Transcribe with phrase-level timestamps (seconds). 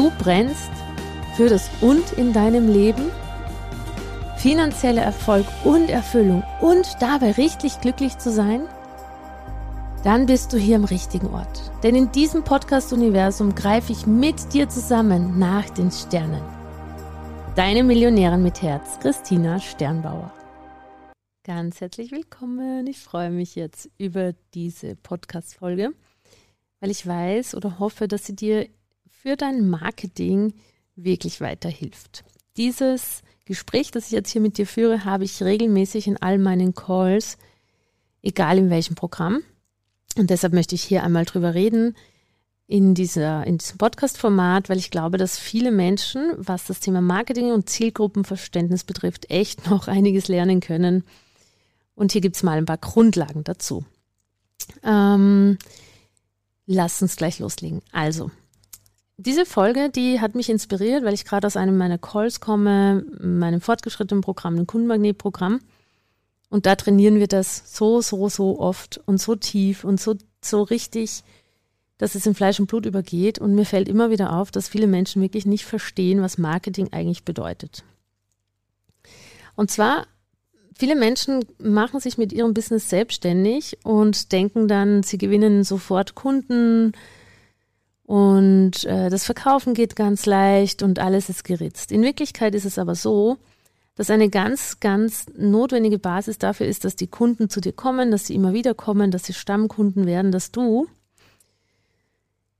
[0.00, 0.70] Du brennst
[1.36, 3.10] für das Und in deinem Leben,
[4.38, 8.66] finanzieller Erfolg und Erfüllung und dabei richtig glücklich zu sein?
[10.02, 11.70] Dann bist du hier im richtigen Ort.
[11.82, 16.40] Denn in diesem Podcast-Universum greife ich mit dir zusammen nach den Sternen.
[17.54, 20.32] Deine Millionärin mit Herz, Christina Sternbauer.
[21.44, 22.86] Ganz herzlich willkommen.
[22.86, 25.90] Ich freue mich jetzt über diese Podcast-Folge,
[26.80, 28.66] weil ich weiß oder hoffe, dass sie dir
[29.22, 30.54] für dein Marketing
[30.96, 32.24] wirklich weiterhilft.
[32.56, 36.74] Dieses Gespräch, das ich jetzt hier mit dir führe, habe ich regelmäßig in all meinen
[36.74, 37.36] Calls,
[38.22, 39.42] egal in welchem Programm.
[40.16, 41.96] Und deshalb möchte ich hier einmal drüber reden
[42.66, 47.52] in, dieser, in diesem Podcast-Format, weil ich glaube, dass viele Menschen, was das Thema Marketing
[47.52, 51.04] und Zielgruppenverständnis betrifft, echt noch einiges lernen können.
[51.94, 53.84] Und hier gibt es mal ein paar Grundlagen dazu.
[54.82, 55.58] Ähm,
[56.66, 57.82] lass uns gleich loslegen.
[57.92, 58.30] Also,
[59.20, 63.60] diese Folge, die hat mich inspiriert, weil ich gerade aus einem meiner Calls komme, meinem
[63.60, 65.60] fortgeschrittenen Programm, dem Kundenmagnetprogramm.
[66.48, 70.62] Und da trainieren wir das so, so, so oft und so tief und so, so
[70.62, 71.22] richtig,
[71.98, 73.38] dass es in Fleisch und Blut übergeht.
[73.38, 77.24] Und mir fällt immer wieder auf, dass viele Menschen wirklich nicht verstehen, was Marketing eigentlich
[77.24, 77.84] bedeutet.
[79.54, 80.06] Und zwar,
[80.78, 86.92] viele Menschen machen sich mit ihrem Business selbstständig und denken dann, sie gewinnen sofort Kunden,
[88.10, 91.92] und äh, das Verkaufen geht ganz leicht und alles ist geritzt.
[91.92, 93.36] In Wirklichkeit ist es aber so,
[93.94, 98.26] dass eine ganz, ganz notwendige Basis dafür ist, dass die Kunden zu dir kommen, dass
[98.26, 100.88] sie immer wieder kommen, dass sie Stammkunden werden, dass du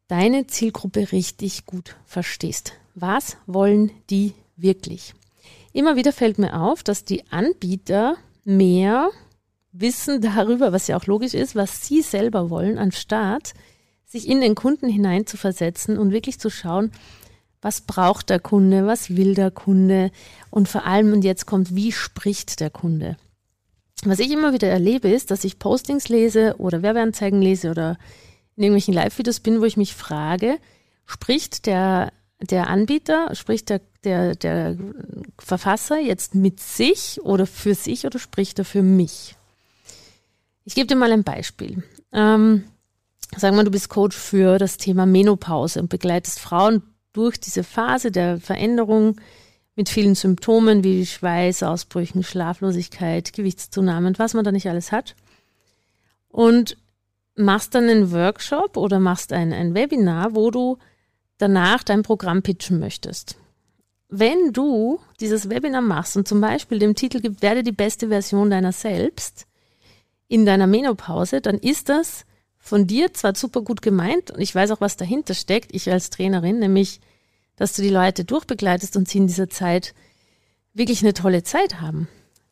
[0.07, 2.75] deine Zielgruppe richtig gut verstehst.
[2.95, 5.15] Was wollen die wirklich?
[5.73, 9.11] Immer wieder fällt mir auf, dass die Anbieter mehr
[9.73, 13.53] wissen darüber, was ja auch logisch ist, was sie selber wollen, anstatt
[14.11, 16.91] sich in den Kunden hinein zu versetzen und wirklich zu schauen,
[17.63, 20.11] was braucht der Kunde, was will der Kunde
[20.51, 23.17] und vor allem, und jetzt kommt, wie spricht der Kunde.
[24.05, 27.99] Was ich immer wieder erlebe, ist, dass ich Postings lese oder Werbeanzeigen lese oder
[28.57, 30.59] in irgendwelchen Live-Videos bin, wo ich mich frage,
[31.07, 34.77] spricht der, der Anbieter, spricht der, der, der
[35.39, 39.37] Verfasser jetzt mit sich oder für sich oder spricht er für mich?
[40.65, 41.83] Ich gebe dir mal ein Beispiel.
[42.13, 42.65] Ähm,
[43.37, 46.83] sagen wir, du bist Coach für das Thema Menopause und begleitest Frauen
[47.13, 49.21] durch diese Phase der Veränderung
[49.77, 55.15] mit vielen Symptomen wie Schweißausbrüchen, Schlaflosigkeit, Gewichtszunahme und was man da nicht alles hat.
[56.29, 56.77] Und
[57.37, 60.79] machst dann einen Workshop oder machst ein, ein Webinar, wo du
[61.39, 63.37] danach dein Programm pitchen möchtest.
[64.09, 68.51] Wenn du dieses Webinar machst und zum Beispiel dem Titel gibt, werde die beste Version
[68.51, 69.47] deiner selbst
[70.29, 72.25] in deiner Menopause, dann ist das
[72.71, 76.09] von dir zwar super gut gemeint und ich weiß auch, was dahinter steckt, ich als
[76.09, 77.01] Trainerin, nämlich,
[77.57, 79.93] dass du die Leute durchbegleitest und sie in dieser Zeit
[80.73, 82.07] wirklich eine tolle Zeit haben.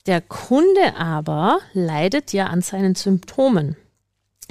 [0.07, 3.77] Der Kunde aber leidet ja an seinen Symptomen.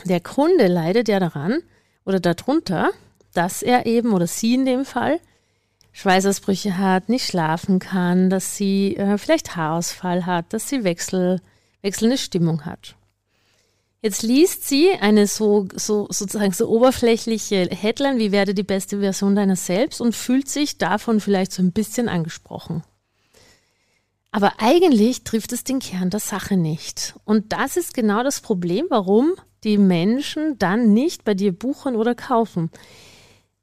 [0.06, 1.59] Der Kunde leidet ja daran
[2.06, 2.91] oder darunter,
[3.33, 5.19] dass er eben oder sie in dem Fall
[5.91, 11.42] Schweißausbrüche hat, nicht schlafen kann, dass sie äh, vielleicht Haarausfall hat, dass sie Wechsel,
[11.81, 12.96] wechselnde Stimmung hat.
[14.01, 19.35] Jetzt liest sie eine so, so sozusagen so oberflächliche Headline, wie werde die beste Version
[19.35, 22.83] deiner selbst und fühlt sich davon vielleicht so ein bisschen angesprochen.
[24.31, 27.15] Aber eigentlich trifft es den Kern der Sache nicht.
[27.25, 29.33] Und das ist genau das Problem, warum
[29.63, 32.69] die Menschen dann nicht bei dir buchen oder kaufen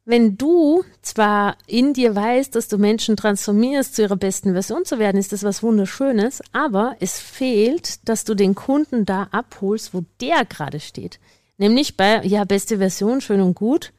[0.04, 4.98] wenn du zwar in dir weißt, dass du Menschen transformierst, zu ihrer besten Version zu
[4.98, 10.04] werden, ist das was Wunderschönes, aber es fehlt, dass du den Kunden da abholst, wo
[10.20, 11.18] der gerade steht.
[11.56, 13.92] Nämlich bei, ja, beste Version, schön und gut,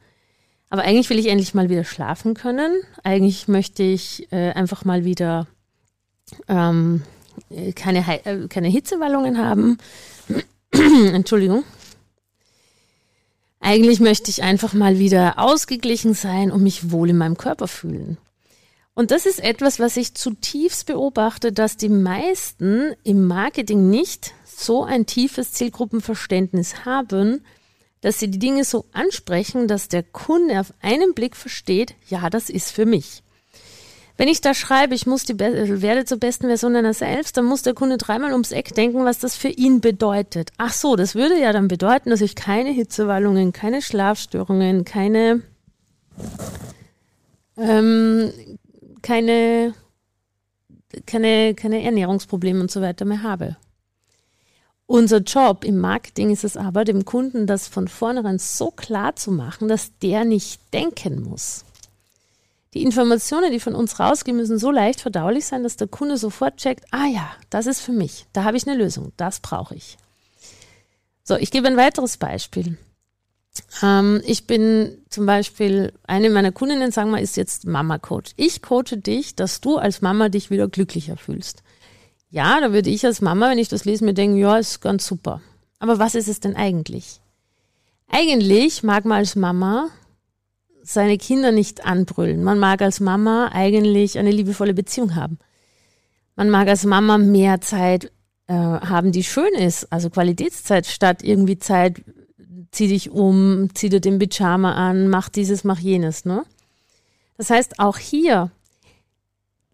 [0.68, 2.72] Aber eigentlich will ich endlich mal wieder schlafen können.
[3.04, 5.46] Eigentlich möchte ich äh, einfach mal wieder
[6.48, 7.02] ähm,
[7.74, 9.78] keine, äh, keine Hitzewallungen haben.
[10.72, 11.64] Entschuldigung.
[13.66, 18.16] Eigentlich möchte ich einfach mal wieder ausgeglichen sein und mich wohl in meinem Körper fühlen.
[18.94, 24.84] Und das ist etwas, was ich zutiefst beobachte, dass die meisten im Marketing nicht so
[24.84, 27.44] ein tiefes Zielgruppenverständnis haben,
[28.02, 32.50] dass sie die Dinge so ansprechen, dass der Kunde auf einen Blick versteht, ja, das
[32.50, 33.24] ist für mich.
[34.16, 37.62] Wenn ich da schreibe, ich muss die werde zur besten Version deiner selbst, dann muss
[37.62, 40.52] der Kunde dreimal ums Eck denken, was das für ihn bedeutet.
[40.56, 45.42] Ach so, das würde ja dann bedeuten, dass ich keine Hitzewallungen, keine Schlafstörungen, keine
[47.58, 48.32] ähm,
[49.02, 49.74] keine,
[51.06, 53.56] keine, keine Ernährungsprobleme und so weiter mehr habe.
[54.86, 59.32] Unser Job im Marketing ist es aber, dem Kunden das von vornherein so klar zu
[59.32, 61.64] machen, dass der nicht denken muss.
[62.76, 66.58] Die Informationen, die von uns rausgehen, müssen so leicht verdaulich sein, dass der Kunde sofort
[66.58, 69.96] checkt, ah ja, das ist für mich, da habe ich eine Lösung, das brauche ich.
[71.24, 72.76] So, ich gebe ein weiteres Beispiel.
[73.82, 78.32] Ähm, ich bin zum Beispiel, eine meiner Kundinnen, sagen wir, ist jetzt Mama-Coach.
[78.36, 81.62] Ich coache dich, dass du als Mama dich wieder glücklicher fühlst.
[82.28, 85.06] Ja, da würde ich als Mama, wenn ich das lese, mir denken, ja, ist ganz
[85.06, 85.40] super.
[85.78, 87.22] Aber was ist es denn eigentlich?
[88.10, 89.88] Eigentlich mag man als Mama
[90.86, 92.42] seine Kinder nicht anbrüllen.
[92.42, 95.38] Man mag als Mama eigentlich eine liebevolle Beziehung haben.
[96.36, 98.12] Man mag als Mama mehr Zeit
[98.46, 102.02] äh, haben, die schön ist, also Qualitätszeit statt irgendwie Zeit,
[102.70, 106.44] zieh dich um, zieh dir den Pyjama an, mach dieses, mach jenes, ne?
[107.38, 108.50] Das heißt, auch hier,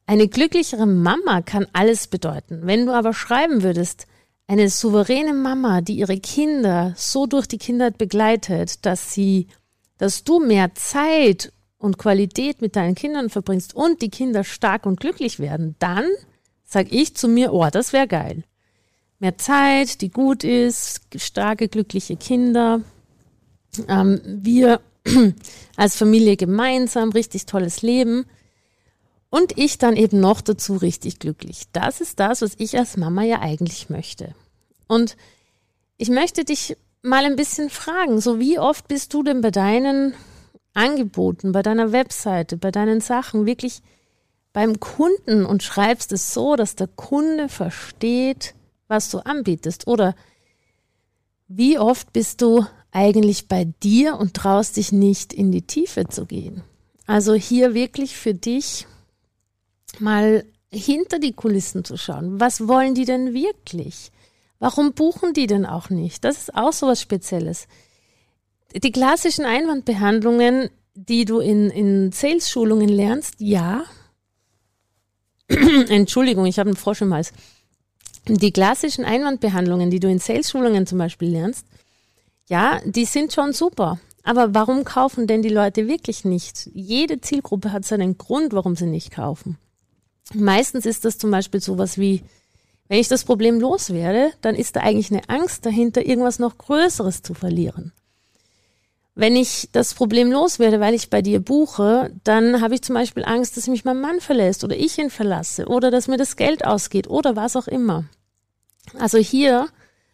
[0.06, 2.60] eine glücklichere Mama kann alles bedeuten.
[2.64, 4.06] Wenn du aber schreiben würdest,
[4.46, 9.46] eine souveräne Mama, die ihre Kinder so durch die Kindheit begleitet, dass sie,
[10.02, 15.00] dass du mehr Zeit und Qualität mit deinen Kindern verbringst und die Kinder stark und
[15.00, 16.04] glücklich werden, dann
[16.64, 18.44] sag ich zu mir, oh, das wäre geil
[19.22, 22.82] mehr Zeit, die gut ist, starke, glückliche Kinder.
[23.88, 24.80] Ähm, wir
[25.76, 28.26] als Familie gemeinsam, richtig tolles Leben.
[29.30, 31.62] Und ich dann eben noch dazu richtig glücklich.
[31.72, 34.34] Das ist das, was ich als Mama ja eigentlich möchte.
[34.88, 35.16] Und
[35.96, 40.14] ich möchte dich mal ein bisschen fragen, so wie oft bist du denn bei deinen
[40.74, 43.82] Angeboten, bei deiner Webseite, bei deinen Sachen wirklich
[44.52, 48.54] beim Kunden und schreibst es so, dass der Kunde versteht,
[48.88, 49.86] was du anbietest?
[49.86, 50.14] Oder
[51.48, 56.26] wie oft bist du eigentlich bei dir und traust dich nicht in die Tiefe zu
[56.26, 56.62] gehen?
[57.06, 58.86] Also hier wirklich für dich
[59.98, 62.40] mal hinter die Kulissen zu schauen.
[62.40, 64.11] Was wollen die denn wirklich?
[64.62, 66.22] Warum buchen die denn auch nicht?
[66.22, 67.66] Das ist auch so was Spezielles.
[68.72, 73.82] Die klassischen Einwandbehandlungen, die du in, in Sales-Schulungen lernst, ja.
[75.48, 77.32] Entschuldigung, ich habe einen Frosch im Hals.
[78.28, 81.66] Die klassischen Einwandbehandlungen, die du in Sales-Schulungen zum Beispiel lernst,
[82.48, 83.98] ja, die sind schon super.
[84.22, 86.70] Aber warum kaufen denn die Leute wirklich nicht?
[86.72, 89.58] Jede Zielgruppe hat seinen Grund, warum sie nicht kaufen.
[90.32, 92.22] Meistens ist das zum Beispiel sowas wie,
[92.92, 97.22] wenn ich das Problem loswerde, dann ist da eigentlich eine Angst dahinter, irgendwas noch Größeres
[97.22, 97.92] zu verlieren.
[99.14, 103.24] Wenn ich das Problem loswerde, weil ich bei dir buche, dann habe ich zum Beispiel
[103.24, 106.66] Angst, dass mich mein Mann verlässt oder ich ihn verlasse oder dass mir das Geld
[106.66, 108.04] ausgeht oder was auch immer.
[108.98, 109.68] Also hier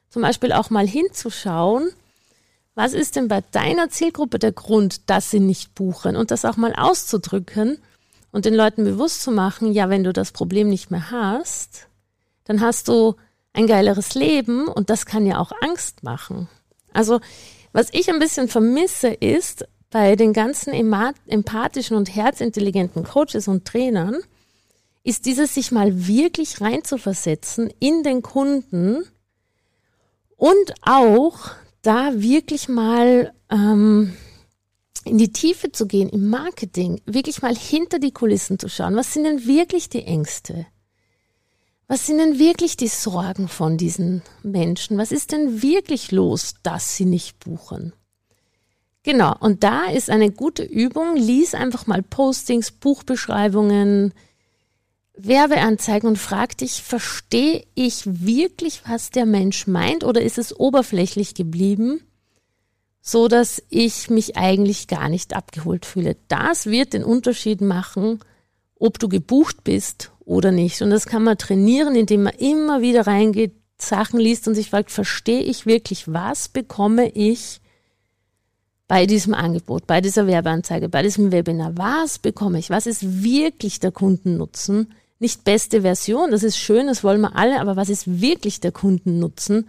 [0.08, 1.90] zum Beispiel auch mal hinzuschauen,
[2.76, 6.56] was ist denn bei deiner Zielgruppe der Grund, dass sie nicht buchen und das auch
[6.56, 7.78] mal auszudrücken
[8.30, 11.87] und den Leuten bewusst zu machen, ja, wenn du das Problem nicht mehr hast,
[12.48, 13.14] dann hast du
[13.52, 16.48] ein geileres Leben und das kann ja auch Angst machen.
[16.92, 17.20] Also
[17.72, 24.16] was ich ein bisschen vermisse ist, bei den ganzen empathischen und herzintelligenten Coaches und Trainern,
[25.04, 29.04] ist dieses sich mal wirklich reinzuversetzen in den Kunden
[30.36, 31.50] und auch
[31.80, 34.14] da wirklich mal ähm,
[35.04, 38.96] in die Tiefe zu gehen im Marketing, wirklich mal hinter die Kulissen zu schauen.
[38.96, 40.66] Was sind denn wirklich die Ängste?
[41.90, 44.98] Was sind denn wirklich die Sorgen von diesen Menschen?
[44.98, 47.94] Was ist denn wirklich los, dass sie nicht buchen?
[49.04, 51.16] Genau, und da ist eine gute Übung.
[51.16, 54.12] Lies einfach mal Postings, Buchbeschreibungen,
[55.16, 61.34] Werbeanzeigen und frag dich, verstehe ich wirklich, was der Mensch meint oder ist es oberflächlich
[61.34, 62.02] geblieben,
[63.00, 66.18] so dass ich mich eigentlich gar nicht abgeholt fühle?
[66.28, 68.20] Das wird den Unterschied machen,
[68.78, 70.82] ob du gebucht bist oder nicht.
[70.82, 74.90] Und das kann man trainieren, indem man immer wieder reingeht, Sachen liest und sich fragt,
[74.90, 77.60] verstehe ich wirklich, was bekomme ich
[78.88, 81.76] bei diesem Angebot, bei dieser Werbeanzeige, bei diesem Webinar?
[81.76, 82.70] Was bekomme ich?
[82.70, 84.92] Was ist wirklich der Kundennutzen?
[85.20, 88.72] Nicht beste Version, das ist schön, das wollen wir alle, aber was ist wirklich der
[88.72, 89.68] Kundennutzen?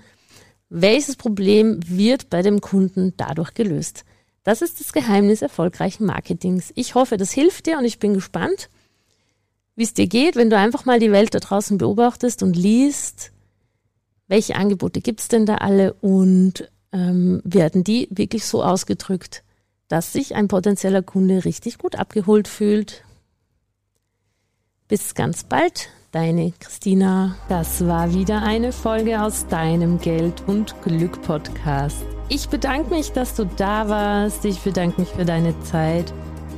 [0.69, 4.05] Welches Problem wird bei dem Kunden dadurch gelöst?
[4.43, 6.71] Das ist das Geheimnis erfolgreichen Marketings.
[6.75, 8.69] Ich hoffe, das hilft dir und ich bin gespannt,
[9.79, 13.31] wie es dir geht, wenn du einfach mal die Welt da draußen beobachtest und liest,
[14.27, 19.41] welche Angebote gibt's denn da alle und ähm, werden die wirklich so ausgedrückt,
[19.87, 23.05] dass sich ein potenzieller Kunde richtig gut abgeholt fühlt.
[24.89, 27.37] Bis ganz bald, deine Christina.
[27.47, 32.03] Das war wieder eine Folge aus deinem Geld und Glück Podcast.
[32.27, 34.43] Ich bedanke mich, dass du da warst.
[34.43, 36.13] Ich bedanke mich für deine Zeit